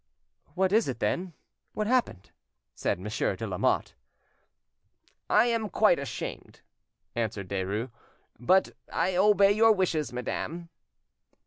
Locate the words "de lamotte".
3.35-3.93